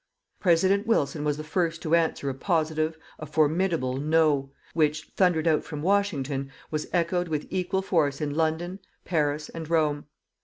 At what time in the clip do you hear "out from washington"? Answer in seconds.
5.47-6.49